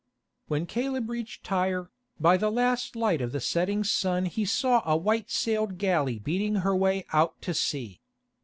[0.47, 4.97] _When Caleb reached Tyre, by the last light of the setting sun he saw a
[4.97, 8.01] white sailed galley beating her way out to sea.